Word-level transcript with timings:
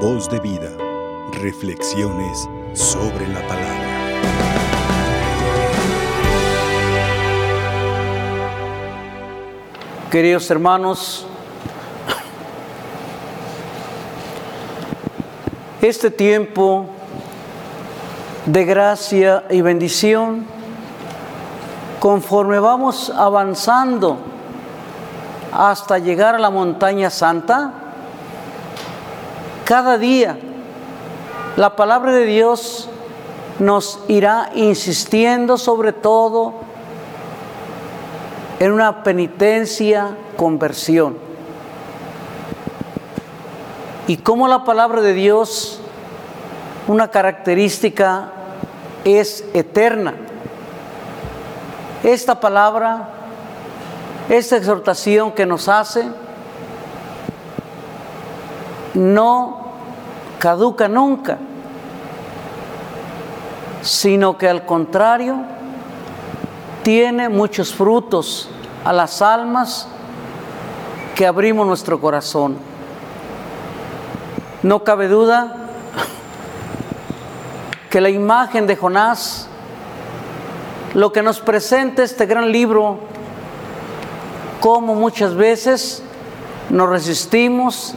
Voz 0.00 0.28
de 0.28 0.38
vida. 0.40 0.68
Reflexiones 1.40 2.46
sobre 2.74 3.26
la 3.28 3.40
palabra. 3.48 3.86
Queridos 10.10 10.50
hermanos, 10.50 11.26
este 15.80 16.10
tiempo 16.10 16.86
de 18.44 18.64
gracia 18.66 19.44
y 19.48 19.62
bendición, 19.62 20.44
conforme 22.00 22.58
vamos 22.58 23.08
avanzando 23.08 24.18
hasta 25.54 25.98
llegar 25.98 26.34
a 26.34 26.38
la 26.38 26.50
montaña 26.50 27.08
santa, 27.08 27.85
cada 29.66 29.98
día 29.98 30.38
la 31.56 31.74
palabra 31.74 32.12
de 32.12 32.24
Dios 32.24 32.88
nos 33.58 33.98
irá 34.06 34.50
insistiendo 34.54 35.58
sobre 35.58 35.92
todo 35.92 36.54
en 38.60 38.70
una 38.70 39.02
penitencia, 39.02 40.16
conversión. 40.36 41.18
Y 44.06 44.18
como 44.18 44.46
la 44.46 44.62
palabra 44.62 45.00
de 45.00 45.14
Dios, 45.14 45.80
una 46.86 47.10
característica 47.10 48.30
es 49.04 49.44
eterna. 49.52 50.14
Esta 52.04 52.38
palabra, 52.38 53.08
esta 54.28 54.58
exhortación 54.58 55.32
que 55.32 55.44
nos 55.44 55.68
hace, 55.68 56.04
no 58.96 59.58
caduca 60.38 60.88
nunca, 60.88 61.38
sino 63.82 64.36
que 64.38 64.48
al 64.48 64.64
contrario, 64.64 65.36
tiene 66.82 67.28
muchos 67.28 67.74
frutos 67.74 68.48
a 68.84 68.92
las 68.92 69.20
almas 69.20 69.86
que 71.14 71.26
abrimos 71.26 71.66
nuestro 71.66 72.00
corazón. 72.00 72.56
No 74.62 74.82
cabe 74.82 75.08
duda 75.08 75.56
que 77.90 78.00
la 78.00 78.08
imagen 78.08 78.66
de 78.66 78.76
Jonás, 78.76 79.48
lo 80.94 81.12
que 81.12 81.22
nos 81.22 81.40
presenta 81.40 82.02
este 82.02 82.24
gran 82.24 82.50
libro, 82.50 82.98
como 84.60 84.94
muchas 84.94 85.34
veces 85.34 86.02
nos 86.70 86.88
resistimos 86.88 87.94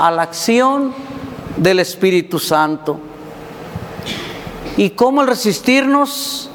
a 0.00 0.10
la 0.10 0.22
acción 0.22 0.94
del 1.58 1.78
Espíritu 1.78 2.38
Santo. 2.38 2.98
Y 4.78 4.90
cómo 4.90 5.24
resistirnos 5.24 6.48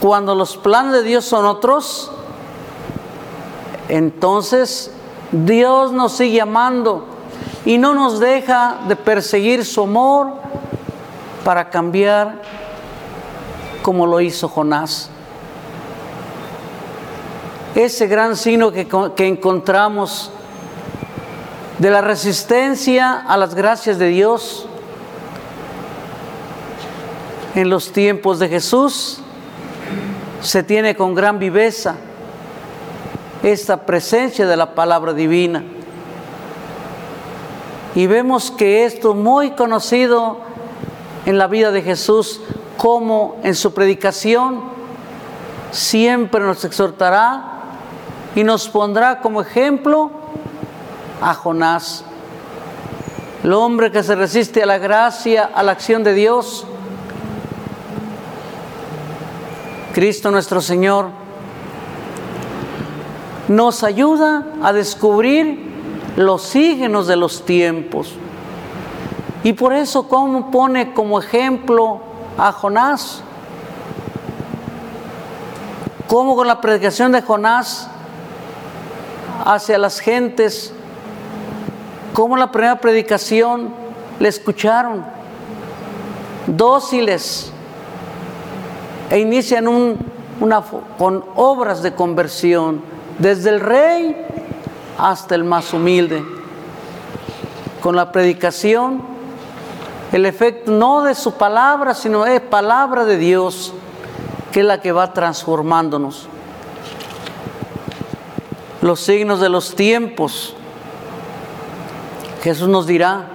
cuando 0.00 0.34
los 0.34 0.56
planes 0.56 0.92
de 0.92 1.02
Dios 1.04 1.24
son 1.24 1.46
otros, 1.46 2.10
entonces 3.88 4.90
Dios 5.30 5.92
nos 5.92 6.16
sigue 6.16 6.40
amando 6.40 7.06
y 7.64 7.78
no 7.78 7.94
nos 7.94 8.18
deja 8.18 8.80
de 8.88 8.96
perseguir 8.96 9.64
su 9.64 9.82
amor 9.82 10.32
para 11.44 11.70
cambiar 11.70 12.42
como 13.82 14.04
lo 14.04 14.20
hizo 14.20 14.48
Jonás. 14.48 15.10
Ese 17.76 18.08
gran 18.08 18.36
signo 18.36 18.72
que, 18.72 18.88
que 19.14 19.28
encontramos 19.28 20.32
de 21.78 21.90
la 21.90 22.00
resistencia 22.00 23.12
a 23.12 23.36
las 23.36 23.54
gracias 23.54 23.98
de 23.98 24.08
Dios 24.08 24.66
en 27.54 27.68
los 27.68 27.92
tiempos 27.92 28.38
de 28.38 28.48
Jesús 28.48 29.18
se 30.40 30.62
tiene 30.62 30.94
con 30.94 31.14
gran 31.14 31.38
viveza 31.38 31.96
esta 33.42 33.84
presencia 33.84 34.46
de 34.46 34.56
la 34.56 34.74
palabra 34.74 35.12
divina. 35.12 35.64
Y 37.94 38.06
vemos 38.06 38.50
que 38.50 38.84
esto 38.84 39.14
muy 39.14 39.50
conocido 39.50 40.38
en 41.24 41.38
la 41.38 41.46
vida 41.46 41.70
de 41.72 41.82
Jesús, 41.82 42.40
como 42.76 43.38
en 43.42 43.54
su 43.54 43.72
predicación 43.72 44.60
siempre 45.72 46.40
nos 46.42 46.64
exhortará 46.64 47.62
y 48.34 48.44
nos 48.44 48.68
pondrá 48.68 49.20
como 49.20 49.40
ejemplo 49.40 50.10
a 51.20 51.34
Jonás, 51.34 52.04
el 53.42 53.52
hombre 53.52 53.90
que 53.90 54.02
se 54.02 54.14
resiste 54.14 54.62
a 54.62 54.66
la 54.66 54.78
gracia, 54.78 55.50
a 55.54 55.62
la 55.62 55.72
acción 55.72 56.02
de 56.02 56.14
Dios. 56.14 56.66
Cristo 59.94 60.30
nuestro 60.30 60.60
Señor 60.60 61.06
nos 63.48 63.82
ayuda 63.82 64.44
a 64.62 64.72
descubrir 64.72 65.64
los 66.16 66.42
signos 66.42 67.06
de 67.06 67.16
los 67.16 67.44
tiempos. 67.44 68.14
Y 69.44 69.52
por 69.52 69.72
eso, 69.72 70.08
¿cómo 70.08 70.50
pone 70.50 70.92
como 70.92 71.20
ejemplo 71.20 72.00
a 72.36 72.50
Jonás? 72.52 73.22
¿Cómo 76.08 76.34
con 76.34 76.46
la 76.46 76.60
predicación 76.60 77.12
de 77.12 77.22
Jonás 77.22 77.88
hacia 79.44 79.78
las 79.78 80.00
gentes 80.00 80.72
cómo 82.16 82.38
la 82.38 82.50
primera 82.50 82.80
predicación 82.80 83.68
le 84.18 84.30
escucharon, 84.30 85.04
dóciles, 86.46 87.52
e 89.10 89.18
inician 89.18 89.68
una, 90.40 90.62
con 90.96 91.22
obras 91.34 91.82
de 91.82 91.94
conversión, 91.94 92.80
desde 93.18 93.50
el 93.50 93.60
rey 93.60 94.16
hasta 94.96 95.34
el 95.34 95.44
más 95.44 95.74
humilde. 95.74 96.24
Con 97.82 97.94
la 97.94 98.10
predicación, 98.10 99.02
el 100.10 100.24
efecto 100.24 100.70
no 100.70 101.02
de 101.02 101.14
su 101.14 101.34
palabra, 101.34 101.92
sino 101.92 102.24
es 102.24 102.40
palabra 102.40 103.04
de 103.04 103.18
Dios, 103.18 103.74
que 104.52 104.60
es 104.60 104.66
la 104.66 104.80
que 104.80 104.90
va 104.90 105.12
transformándonos. 105.12 106.28
Los 108.80 109.00
signos 109.00 109.38
de 109.38 109.50
los 109.50 109.76
tiempos 109.76 110.56
Jesús 112.42 112.68
nos 112.68 112.86
dirá, 112.86 113.26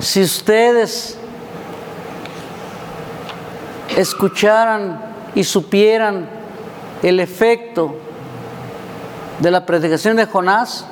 si 0.00 0.22
ustedes 0.22 1.18
escucharan 3.96 5.00
y 5.34 5.44
supieran 5.44 6.28
el 7.02 7.20
efecto 7.20 7.94
de 9.40 9.50
la 9.50 9.64
predicación 9.64 10.16
de 10.16 10.26
Jonás, 10.26 10.84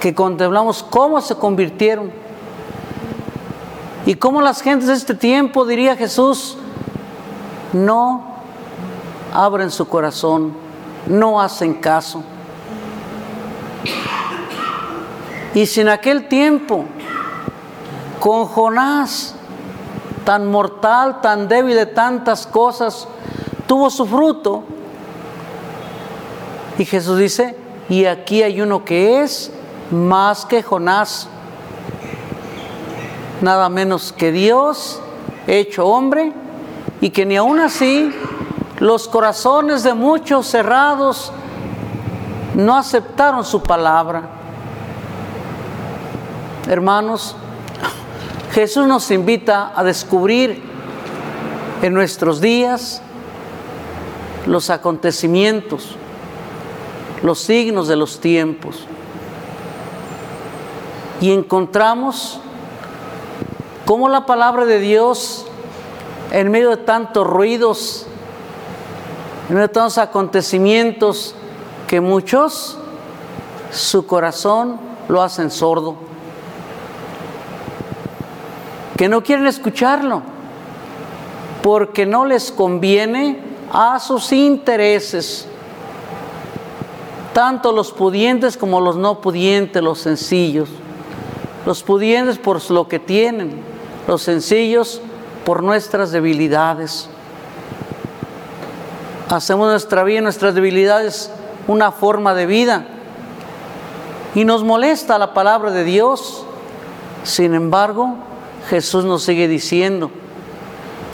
que 0.00 0.14
contemplamos 0.14 0.82
cómo 0.82 1.20
se 1.20 1.34
convirtieron 1.34 2.12
y 4.04 4.14
cómo 4.14 4.40
las 4.40 4.62
gentes 4.62 4.88
de 4.88 4.94
este 4.94 5.14
tiempo, 5.14 5.66
diría 5.66 5.96
Jesús, 5.96 6.56
no 7.72 8.36
abren 9.34 9.70
su 9.70 9.88
corazón, 9.88 10.54
no 11.06 11.40
hacen 11.40 11.74
caso. 11.74 12.22
Y 15.56 15.64
si 15.64 15.80
en 15.80 15.88
aquel 15.88 16.28
tiempo, 16.28 16.84
con 18.20 18.44
Jonás, 18.44 19.34
tan 20.22 20.46
mortal, 20.50 21.22
tan 21.22 21.48
débil 21.48 21.74
de 21.74 21.86
tantas 21.86 22.46
cosas, 22.46 23.08
tuvo 23.66 23.88
su 23.88 24.04
fruto, 24.04 24.64
y 26.76 26.84
Jesús 26.84 27.18
dice, 27.18 27.56
y 27.88 28.04
aquí 28.04 28.42
hay 28.42 28.60
uno 28.60 28.84
que 28.84 29.22
es 29.22 29.50
más 29.90 30.44
que 30.44 30.62
Jonás, 30.62 31.26
nada 33.40 33.70
menos 33.70 34.12
que 34.12 34.32
Dios 34.32 35.00
hecho 35.46 35.86
hombre, 35.86 36.34
y 37.00 37.08
que 37.08 37.24
ni 37.24 37.38
aún 37.38 37.60
así 37.60 38.14
los 38.78 39.08
corazones 39.08 39.82
de 39.84 39.94
muchos 39.94 40.48
cerrados 40.48 41.32
no 42.54 42.76
aceptaron 42.76 43.42
su 43.42 43.62
palabra. 43.62 44.35
Hermanos, 46.68 47.36
Jesús 48.52 48.88
nos 48.88 49.12
invita 49.12 49.72
a 49.76 49.84
descubrir 49.84 50.60
en 51.80 51.94
nuestros 51.94 52.40
días 52.40 53.00
los 54.46 54.68
acontecimientos, 54.70 55.94
los 57.22 57.38
signos 57.38 57.86
de 57.86 57.94
los 57.94 58.18
tiempos. 58.18 58.84
Y 61.20 61.30
encontramos 61.30 62.40
cómo 63.84 64.08
la 64.08 64.26
palabra 64.26 64.64
de 64.64 64.80
Dios, 64.80 65.46
en 66.32 66.50
medio 66.50 66.70
de 66.70 66.78
tantos 66.78 67.24
ruidos, 67.24 68.06
en 69.48 69.54
medio 69.54 69.68
de 69.68 69.72
tantos 69.72 69.98
acontecimientos, 69.98 71.36
que 71.86 72.00
muchos 72.00 72.76
su 73.70 74.04
corazón 74.04 74.80
lo 75.08 75.22
hacen 75.22 75.52
sordo 75.52 76.05
que 78.96 79.08
no 79.08 79.22
quieren 79.22 79.46
escucharlo, 79.46 80.22
porque 81.62 82.06
no 82.06 82.24
les 82.24 82.50
conviene 82.50 83.38
a 83.72 83.98
sus 83.98 84.32
intereses, 84.32 85.46
tanto 87.32 87.72
los 87.72 87.92
pudientes 87.92 88.56
como 88.56 88.80
los 88.80 88.96
no 88.96 89.20
pudientes, 89.20 89.82
los 89.82 89.98
sencillos. 89.98 90.70
Los 91.66 91.82
pudientes 91.82 92.38
por 92.38 92.70
lo 92.70 92.86
que 92.86 93.00
tienen, 93.00 93.60
los 94.06 94.22
sencillos 94.22 95.00
por 95.44 95.64
nuestras 95.64 96.12
debilidades. 96.12 97.08
Hacemos 99.28 99.68
nuestra 99.68 100.04
vida, 100.04 100.20
nuestras 100.20 100.54
debilidades, 100.54 101.30
una 101.66 101.90
forma 101.90 102.34
de 102.34 102.46
vida. 102.46 102.86
Y 104.36 104.44
nos 104.44 104.62
molesta 104.62 105.18
la 105.18 105.34
palabra 105.34 105.72
de 105.72 105.82
Dios. 105.82 106.44
Sin 107.24 107.52
embargo, 107.52 108.14
Jesús 108.68 109.04
nos 109.04 109.22
sigue 109.22 109.48
diciendo, 109.48 110.10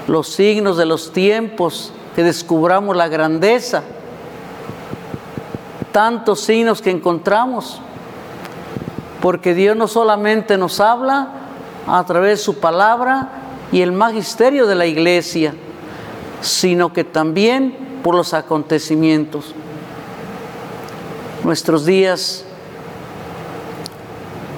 los 0.09 0.29
signos 0.29 0.77
de 0.77 0.87
los 0.87 1.13
tiempos, 1.13 1.93
que 2.15 2.23
descubramos 2.23 2.97
la 2.97 3.09
grandeza, 3.09 3.83
tantos 5.93 6.41
signos 6.41 6.83
que 6.83 6.91
encontramos, 6.91 7.81
porque 9.21 9.55
Dios 9.55 9.77
no 9.77 9.87
solamente 9.89 10.59
nos 10.59 10.81
habla 10.81 11.29
a 11.87 12.05
través 12.05 12.39
de 12.39 12.45
su 12.45 12.59
palabra 12.59 13.31
y 13.71 13.83
el 13.83 13.93
magisterio 13.93 14.67
de 14.67 14.75
la 14.75 14.87
iglesia, 14.87 15.55
sino 16.41 16.93
que 16.93 17.05
también 17.05 18.01
por 18.03 18.15
los 18.15 18.35
acontecimientos. 18.35 19.55
Nuestros 21.45 21.85
días 21.87 22.45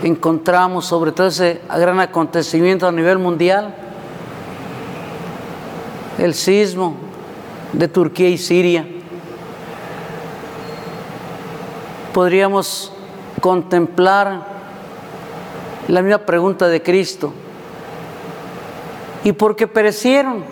encontramos 0.03 0.87
sobre 0.87 1.13
todo 1.13 1.29
ese 1.29 1.61
gran 1.69 2.01
acontecimiento 2.01 2.87
a 2.87 2.93
nivel 2.93 3.19
mundial, 3.19 3.75
el 6.19 6.35
sismo 6.35 6.97
de 7.73 7.89
Turquía 7.89 8.29
y 8.29 8.39
Siria. 8.39 8.87
Podríamos 12.13 12.93
contemplar 13.41 14.47
la 15.89 16.03
misma 16.03 16.19
pregunta 16.19 16.69
de 16.69 16.83
Cristo. 16.83 17.33
¿Y 19.25 19.33
por 19.33 19.57
qué 19.57 19.67
perecieron 19.67 20.45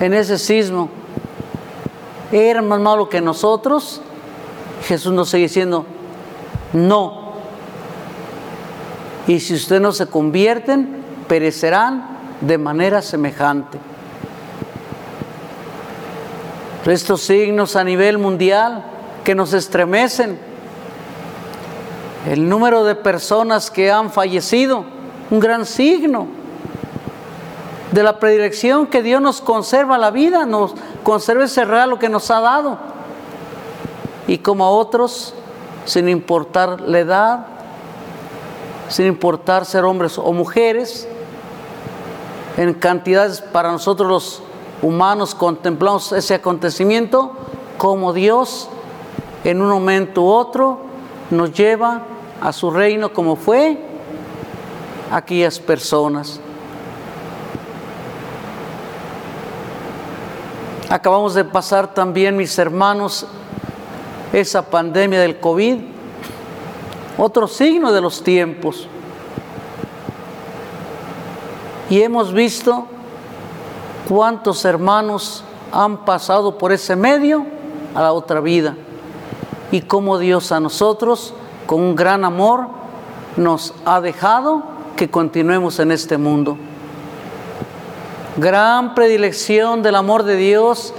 en 0.00 0.14
ese 0.14 0.38
sismo? 0.38 0.88
¿Eran 2.32 2.66
más 2.66 2.80
malos 2.80 3.08
que 3.08 3.20
nosotros? 3.20 4.00
Jesús 4.86 5.12
nos 5.12 5.28
sigue 5.28 5.44
diciendo, 5.44 5.84
no. 6.72 7.21
Y 9.26 9.40
si 9.40 9.54
ustedes 9.54 9.80
no 9.80 9.92
se 9.92 10.06
convierten, 10.06 11.02
perecerán 11.28 12.18
de 12.40 12.58
manera 12.58 13.02
semejante. 13.02 13.78
Estos 16.84 17.22
signos 17.22 17.76
a 17.76 17.84
nivel 17.84 18.18
mundial 18.18 18.84
que 19.22 19.34
nos 19.36 19.52
estremecen, 19.52 20.38
el 22.28 22.48
número 22.48 22.84
de 22.84 22.96
personas 22.96 23.70
que 23.70 23.90
han 23.90 24.10
fallecido, 24.10 24.84
un 25.30 25.38
gran 25.38 25.64
signo 25.64 26.26
de 27.92 28.02
la 28.02 28.18
predilección 28.18 28.86
que 28.86 29.02
Dios 29.02 29.22
nos 29.22 29.40
conserva 29.40 29.98
la 29.98 30.10
vida, 30.10 30.44
nos 30.46 30.74
conserva 31.04 31.44
ese 31.44 31.64
regalo 31.64 31.98
que 31.98 32.08
nos 32.08 32.30
ha 32.30 32.40
dado. 32.40 32.78
Y 34.26 34.38
como 34.38 34.64
a 34.64 34.70
otros, 34.70 35.34
sin 35.84 36.08
importar 36.08 36.80
la 36.80 36.98
edad, 36.98 37.46
sin 38.92 39.06
importar 39.06 39.64
ser 39.64 39.84
hombres 39.84 40.18
o 40.18 40.32
mujeres, 40.34 41.08
en 42.58 42.74
cantidades 42.74 43.40
para 43.40 43.72
nosotros 43.72 44.08
los 44.08 44.42
humanos 44.82 45.34
contemplamos 45.34 46.12
ese 46.12 46.34
acontecimiento 46.34 47.32
como 47.78 48.12
Dios 48.12 48.68
en 49.44 49.62
un 49.62 49.70
momento 49.70 50.22
u 50.22 50.26
otro 50.28 50.80
nos 51.30 51.54
lleva 51.54 52.02
a 52.42 52.52
su 52.52 52.70
reino 52.70 53.14
como 53.14 53.36
fue 53.36 53.78
aquellas 55.10 55.58
personas. 55.58 56.38
Acabamos 60.90 61.32
de 61.32 61.44
pasar 61.46 61.94
también, 61.94 62.36
mis 62.36 62.58
hermanos, 62.58 63.26
esa 64.34 64.68
pandemia 64.68 65.22
del 65.22 65.40
COVID, 65.40 65.91
otro 67.18 67.46
signo 67.46 67.92
de 67.92 68.00
los 68.00 68.22
tiempos. 68.22 68.86
Y 71.90 72.02
hemos 72.02 72.32
visto 72.32 72.86
cuántos 74.08 74.64
hermanos 74.64 75.44
han 75.72 76.04
pasado 76.04 76.58
por 76.58 76.72
ese 76.72 76.96
medio 76.96 77.44
a 77.94 78.02
la 78.02 78.12
otra 78.12 78.40
vida 78.40 78.76
y 79.70 79.82
cómo 79.82 80.18
Dios 80.18 80.52
a 80.52 80.60
nosotros 80.60 81.34
con 81.66 81.80
un 81.80 81.94
gran 81.94 82.24
amor, 82.24 82.66
nos 83.36 83.74
ha 83.86 84.00
dejado 84.00 84.62
que 84.96 85.10
continuemos 85.10 85.78
en 85.78 85.90
este 85.90 86.18
mundo. 86.18 86.56
Gran 88.36 88.94
predilección 88.94 89.82
del 89.82 89.94
amor 89.94 90.22
de 90.22 90.36
Dios 90.36 90.92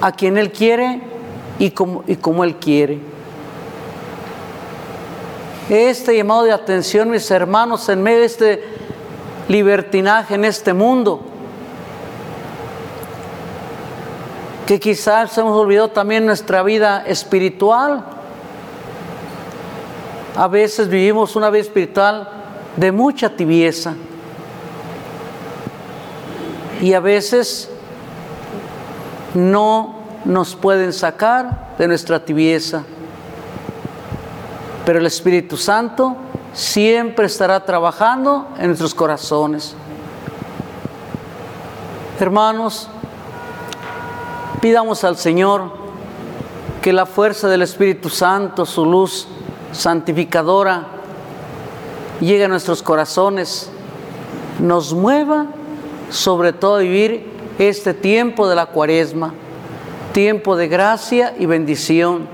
a 0.00 0.12
quien 0.12 0.36
Él 0.36 0.52
quiere 0.52 1.11
y 1.58 1.70
como, 1.70 2.04
y 2.06 2.16
como 2.16 2.44
Él 2.44 2.56
quiere. 2.56 2.98
Este 5.68 6.16
llamado 6.16 6.42
de 6.42 6.52
atención, 6.52 7.10
mis 7.10 7.30
hermanos, 7.30 7.88
en 7.88 8.02
medio 8.02 8.20
de 8.20 8.26
este 8.26 8.64
libertinaje 9.48 10.34
en 10.34 10.44
este 10.44 10.72
mundo, 10.72 11.20
que 14.66 14.78
quizás 14.80 15.36
hemos 15.38 15.56
olvidado 15.56 15.88
también 15.88 16.26
nuestra 16.26 16.62
vida 16.62 17.04
espiritual. 17.06 18.04
A 20.36 20.48
veces 20.48 20.88
vivimos 20.88 21.36
una 21.36 21.50
vida 21.50 21.62
espiritual 21.62 22.28
de 22.76 22.92
mucha 22.92 23.30
tibieza. 23.36 23.94
Y 26.80 26.94
a 26.94 27.00
veces 27.00 27.70
no 29.34 30.01
nos 30.24 30.54
pueden 30.54 30.92
sacar 30.92 31.74
de 31.78 31.88
nuestra 31.88 32.24
tibieza. 32.24 32.84
Pero 34.84 34.98
el 34.98 35.06
Espíritu 35.06 35.56
Santo 35.56 36.16
siempre 36.52 37.26
estará 37.26 37.64
trabajando 37.64 38.48
en 38.58 38.66
nuestros 38.66 38.94
corazones. 38.94 39.74
Hermanos, 42.18 42.88
Pidamos 44.62 45.02
al 45.02 45.16
Señor 45.16 45.72
que 46.82 46.92
la 46.92 47.04
fuerza 47.04 47.48
del 47.48 47.62
Espíritu 47.62 48.08
Santo, 48.08 48.64
su 48.64 48.86
luz 48.86 49.26
santificadora, 49.72 50.86
llegue 52.20 52.44
a 52.44 52.48
nuestros 52.48 52.80
corazones, 52.80 53.68
nos 54.60 54.94
mueva 54.94 55.46
sobre 56.10 56.52
todo 56.52 56.76
a 56.76 56.78
vivir 56.78 57.28
este 57.58 57.92
tiempo 57.92 58.48
de 58.48 58.54
la 58.54 58.66
cuaresma, 58.66 59.34
tiempo 60.12 60.56
de 60.56 60.68
gracia 60.68 61.34
y 61.38 61.46
bendición, 61.46 62.26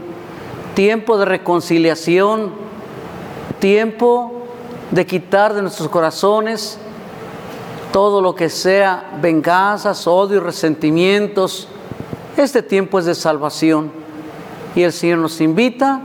tiempo 0.75 1.17
de 1.19 1.25
reconciliación, 1.25 2.53
tiempo 3.61 4.45
de 4.91 5.07
quitar 5.07 5.55
de 5.55 5.63
nuestros 5.63 5.89
corazones 5.89 6.79
todo 7.93 8.21
lo 8.21 8.35
que 8.35 8.49
sea 8.49 9.19
venganzas, 9.21 10.07
odio 10.07 10.41
resentimientos, 10.41 11.69
este 12.37 12.63
tiempo 12.63 12.99
es 12.99 13.07
de 13.07 13.15
salvación 13.15 13.91
y 14.75 14.83
el 14.83 14.93
Señor 14.93 15.19
nos 15.19 15.41
invita 15.41 16.01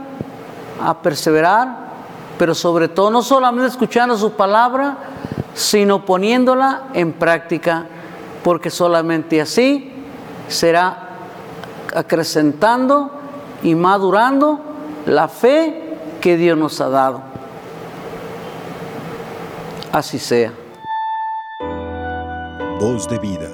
a 0.82 1.02
perseverar, 1.02 1.92
pero 2.38 2.54
sobre 2.54 2.88
todo 2.88 3.10
no 3.10 3.22
solamente 3.22 3.68
escuchando 3.68 4.16
su 4.16 4.32
palabra, 4.32 4.96
sino 5.54 6.04
poniéndola 6.04 6.84
en 6.94 7.12
práctica, 7.12 7.86
porque 8.42 8.70
solamente 8.70 9.40
así 9.40 9.92
será 10.48 11.03
acrecentando 11.94 13.10
y 13.62 13.74
madurando 13.74 14.60
la 15.06 15.28
fe 15.28 15.96
que 16.20 16.36
Dios 16.36 16.58
nos 16.58 16.80
ha 16.80 16.88
dado. 16.88 17.22
Así 19.92 20.18
sea. 20.18 20.52
Voz 22.80 23.08
de 23.08 23.18
vida. 23.18 23.48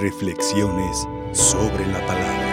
Reflexiones 0.00 1.06
sobre 1.32 1.86
la 1.86 1.98
palabra. 2.06 2.43